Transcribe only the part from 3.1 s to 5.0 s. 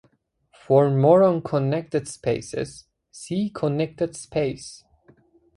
see Connected space.